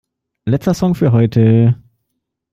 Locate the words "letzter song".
0.45-0.95